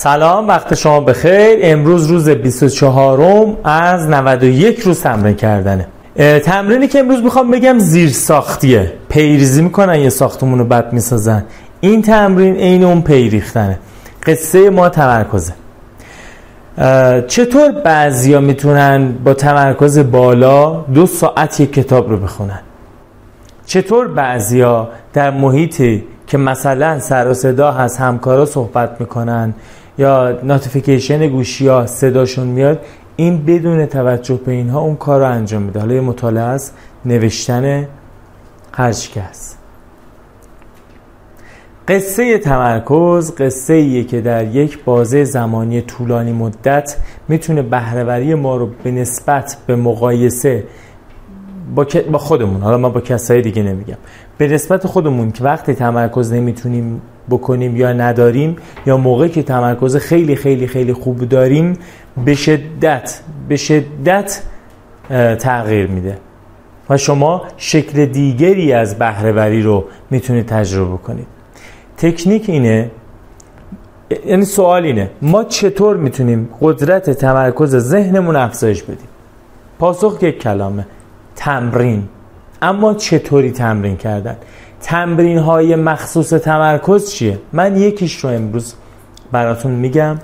[0.00, 1.58] سلام وقت شما بخیر.
[1.62, 5.86] امروز روز 24 از 91 روز تمرین کردنه.
[6.38, 11.44] تمرینی که امروز می‌خوام بگم زیر ساختیه پیریزی می‌کنن یه ساختمون رو بد می‌سازن.
[11.80, 13.78] این تمرین عین اون پیریختنه.
[14.26, 15.52] قصه ما تمرکزه.
[17.28, 22.60] چطور بعضیا می‌تونن با تمرکز بالا دو ساعت یک کتاب رو بخونن؟
[23.66, 29.54] چطور بعضیا در محیطی که مثلا سر و صدا هست همکارا صحبت می‌کنن
[29.98, 32.80] یا ناتیفیکیشن گوشی ها صداشون میاد
[33.16, 35.80] این بدون توجه به اینها اون کار رو انجام میده.
[35.80, 37.88] حالا یه مطالعه است نوشتن
[38.72, 38.88] هر
[39.30, 39.58] است
[41.88, 46.96] قصه تمرکز قصه ایه که در یک بازه زمانی طولانی مدت
[47.28, 50.64] می‌تونه بهرهوری ما رو به نسبت به مقایسه
[51.74, 52.60] با, با خودمون.
[52.60, 53.96] حالا ما با کسای دیگه نمیگم.
[54.38, 60.36] به نسبت خودمون که وقتی تمرکز نمی‌تونیم بکنیم یا نداریم یا موقعی که تمرکز خیلی
[60.36, 61.78] خیلی خیلی خوب داریم
[62.24, 64.42] به شدت به شدت
[65.38, 66.18] تغییر میده.
[66.90, 71.26] و شما شکل دیگری از بهرهوری رو می‌تونید تجربه کنید
[71.96, 72.90] تکنیک اینه
[74.26, 79.08] یعنی سوال اینه ما چطور می‌تونیم قدرت تمرکز ذهنمون افزایش بدیم؟
[79.78, 80.86] پاسخ یک کلامه.
[81.48, 82.08] تمرین.
[82.62, 84.36] اما چطوری تمرین کردن؟
[84.80, 88.74] تمرین های مخصوص تمرکز چیه؟ من یکیش رو امروز
[89.32, 90.18] براتون میگم.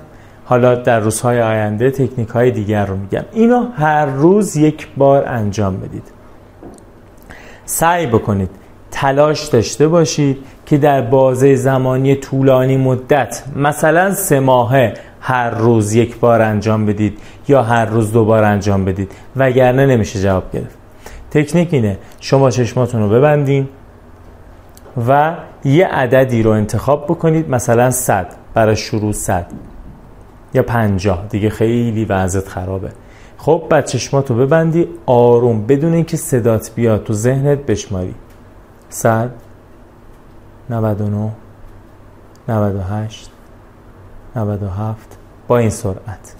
[0.45, 3.23] حالا در روزهای آینده تکنیک های دیگر رو میگم.
[3.31, 6.03] اینو هر روز یک بار انجام بدید.
[7.65, 8.49] سعی بکنید
[8.91, 16.19] تلاش داشته باشید که در بازه زمانی طولانی مدت مثلا سه ماهه هر روز یک
[16.19, 19.11] بار انجام بدید یا هر روز دو بار انجام بدید.
[19.35, 20.84] وگرنه نمیشه جواب گرفت.
[21.35, 21.97] تکنیک اینه.
[22.19, 23.67] شما چشماتون رو ببندین
[25.07, 29.45] و یه عددی رو انتخاب بکنید مثلا 100 برای شروع 100
[30.53, 32.91] یا 50 دیگه خیلی وضعت خرابه.
[33.37, 35.65] خب بعد چشماتو ببندی آروم.
[35.65, 38.15] بدون اینکه صدات بیاد تو ذهنت بشماری.
[38.89, 39.29] 100
[40.69, 41.31] 99
[42.47, 43.31] 98
[44.35, 45.17] 97
[45.47, 46.35] با این سرعت.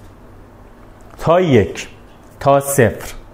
[1.18, 1.88] تا یک.
[2.40, 3.25] تا صفر.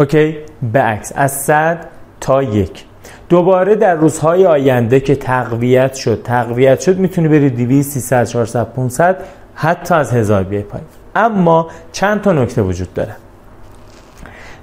[0.00, 0.36] اوکی
[0.72, 1.86] به عکس از 100
[2.20, 2.84] تا یک.
[3.28, 9.16] دوباره در روزهای آینده که تقویت شد تقویت شد می‌تونی بری 200 300 400 500
[9.54, 10.86] حتی از هزار بیای پایین.
[11.16, 13.16] اما چند تا نکته وجود داره؟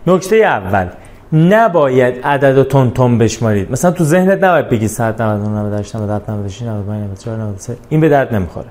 [0.07, 0.87] نکته اول
[1.33, 3.71] نباید عدد و تون تون بشمارید.
[3.71, 8.09] مثلا تو ذهنت نباید بگی 100 99 98 97 96 95 94 93 این به
[8.09, 8.67] درد نمی‌خوره.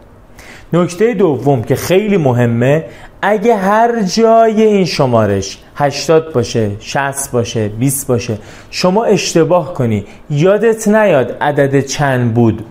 [0.72, 2.84] نکته دوم که خیلی مهمه
[3.22, 8.38] اگه هر جای این شمارش 80 باشه 60 باشه 20 باشه.
[8.70, 10.04] شما اشتباه کنی.
[10.30, 12.64] یادت نیاد عدد چند بود.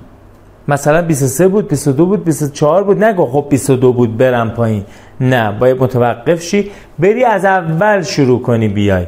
[0.68, 3.04] مثلا 23 بود 22 بود 24 بود.
[3.04, 4.84] نگو خب 22 بود برم پایین.
[5.22, 6.72] نه باید متوقف شی.
[7.00, 9.06] بری از اول شروع کنی بیای.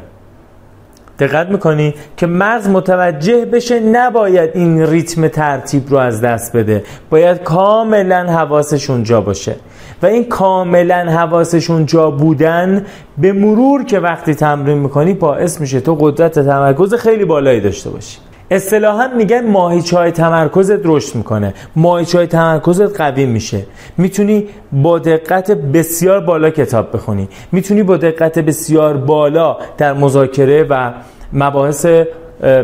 [1.18, 6.82] دقت می‌کنی که مغز متوجه بشه نباید این ریتم ترتیب رو از دست بده.
[7.10, 9.56] باید کاملا حواسش اونجا باشه.
[10.02, 12.86] و این کاملا حواسشون جا بودن
[13.18, 18.18] به مرور که وقتی تمرین می‌کنی باعث میشه تو قدرت تمرکز خیلی بالایی داشته باشی.
[18.50, 21.54] اصطلاحا میگن ماهیچه تمرکزت رشد می‌کنه.
[21.76, 23.62] ماهیچه تمرکزت قوی میشه.
[23.98, 27.28] می‌تونی با دقت بسیار بالا کتاب بخونی.
[27.52, 30.92] می‌تونی با دقت بسیار بالا در مذاکره و
[31.32, 31.86] مباحث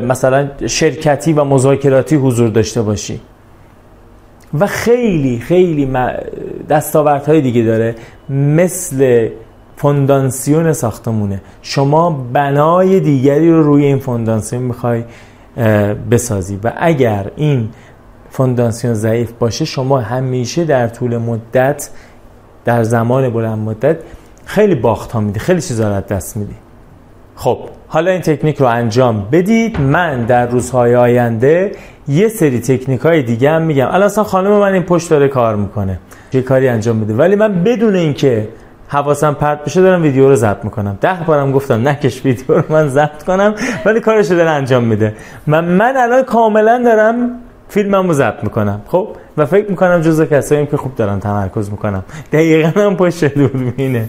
[0.08, 3.20] مثلا شرکتی و مذاکراتی حضور داشته باشی.
[4.60, 5.88] و خیلی خیلی
[6.68, 7.94] دستاوردهای دیگه داره.
[8.28, 9.28] مثل
[9.76, 11.40] فوندانسیون ساختمونه.
[11.62, 15.04] شما بنای دیگری رو روی این فوندانسیون می‌خوای
[16.10, 16.58] بسازی.
[16.64, 17.68] و اگر این
[18.30, 21.90] فونداسیون ضعیف باشه شما همیشه در طول مدت
[22.64, 23.96] در زمان بلند مدت
[24.44, 26.54] خیلی باخت ها میدی خیلی چیزا رو دست میدی.
[27.36, 29.80] خب حالا این تکنیک رو انجام بدید.
[29.80, 31.72] من در روزهای آینده
[32.08, 33.88] یه سری تکنیک های دیگه هم میگم.
[33.90, 35.98] الان خانم من این پشت داره کار می‌کنه.
[36.32, 38.48] یه کاری انجام بده ولی من بدون اینکه
[38.94, 40.98] حواسم پرت بشه دارم ویدیو رو ضبط می‌کنم.
[41.00, 43.54] ده بارم گفتم نکش ویدیو رو من ضبط کنم
[43.84, 45.14] ولی کارش رو داره انجام میده.
[45.46, 47.30] من من الان کاملا دارم
[47.68, 48.82] فیلممو ضبط می‌کنم.
[48.86, 52.04] خب؟ و فکر می‌کنم جزء کساییم که خوب دارن تمرکز می‌کنم.
[52.32, 54.08] دقیقا هم پشت دوربینه.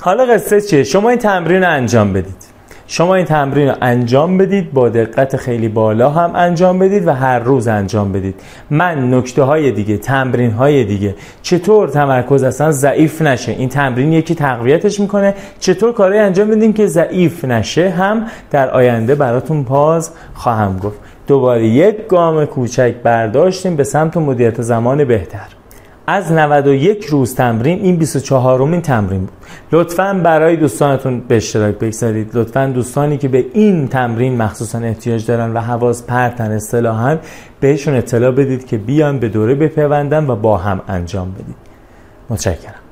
[0.00, 2.49] حالا قصه چیه؟ شما این تمرین رو انجام بدید.
[2.92, 7.38] شما این تمرین رو انجام بدید با دقت خیلی بالا هم انجام بدید و هر
[7.38, 8.40] روز انجام بدید.
[8.70, 11.14] من نکته های دیگه تمرین های دیگه.
[11.42, 15.34] چطور تمرکز اصلا ضعیف نشه؟ این تمرین یکی تقویتش می‌کنه.
[15.58, 20.98] چطور کارهای انجام بدیم که ضعیف نشه هم در آینده براتون پاز خواهم گفت.
[21.26, 25.59] دوباره یک گام کوچک برداشتیم به سمت مدیریت زمان بهتر.
[26.10, 29.32] از 91 روز تمرین این 24 رومین تمرین بود.
[29.72, 32.30] لطفا برای دوستانتون به اشتراک بگذارید.
[32.34, 37.18] لطفا دوستانی که به این تمرین مخصوصا احتیاج دارن و حواس پرتن اصطلاحا
[37.60, 41.56] بهشون اطلاع بدید که بیان به دوره بپیوندن و با هم انجام بدید.
[42.30, 42.89] متشکرم.